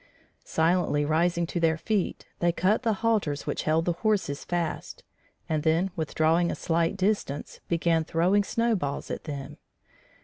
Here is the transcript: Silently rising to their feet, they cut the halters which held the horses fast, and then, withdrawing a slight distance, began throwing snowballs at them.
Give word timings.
Silently 0.45 1.05
rising 1.05 1.45
to 1.45 1.59
their 1.59 1.77
feet, 1.77 2.25
they 2.39 2.51
cut 2.51 2.81
the 2.81 2.93
halters 3.05 3.45
which 3.45 3.61
held 3.65 3.85
the 3.85 3.93
horses 3.93 4.43
fast, 4.43 5.03
and 5.47 5.61
then, 5.61 5.91
withdrawing 5.95 6.49
a 6.49 6.55
slight 6.55 6.97
distance, 6.97 7.59
began 7.67 8.03
throwing 8.03 8.43
snowballs 8.43 9.11
at 9.11 9.25
them. 9.25 9.57